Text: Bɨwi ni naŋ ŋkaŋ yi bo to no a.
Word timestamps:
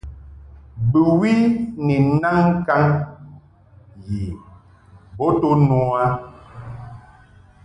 Bɨwi 0.91 1.33
ni 1.85 1.95
naŋ 2.21 2.39
ŋkaŋ 2.59 2.85
yi 4.05 4.21
bo 5.15 5.25
to 5.39 5.49
no 5.67 5.77
a. 6.03 6.05